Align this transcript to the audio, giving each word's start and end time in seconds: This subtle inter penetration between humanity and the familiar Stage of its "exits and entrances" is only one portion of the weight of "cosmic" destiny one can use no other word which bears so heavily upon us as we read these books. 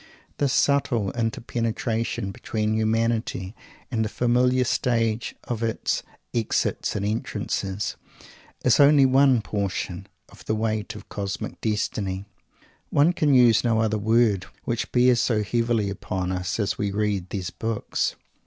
This 0.39 0.51
subtle 0.51 1.11
inter 1.11 1.41
penetration 1.43 2.31
between 2.31 2.73
humanity 2.73 3.53
and 3.91 4.03
the 4.03 4.09
familiar 4.09 4.63
Stage 4.63 5.35
of 5.43 5.61
its 5.61 6.01
"exits 6.33 6.95
and 6.95 7.05
entrances" 7.05 7.97
is 8.65 8.79
only 8.79 9.05
one 9.05 9.43
portion 9.43 10.07
of 10.27 10.43
the 10.45 10.55
weight 10.55 10.95
of 10.95 11.07
"cosmic" 11.07 11.61
destiny 11.61 12.25
one 12.89 13.13
can 13.13 13.35
use 13.35 13.63
no 13.63 13.79
other 13.79 13.99
word 13.99 14.47
which 14.63 14.91
bears 14.91 15.19
so 15.21 15.43
heavily 15.43 15.91
upon 15.91 16.31
us 16.31 16.59
as 16.59 16.79
we 16.79 16.89
read 16.89 17.29
these 17.29 17.51
books. 17.51 18.15